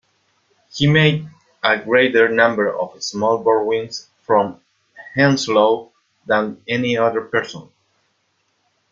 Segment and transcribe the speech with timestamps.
[0.73, 1.29] He made
[1.61, 4.59] a greater number of small borrowings from
[5.15, 5.91] Henslowe
[6.25, 7.69] than any other person.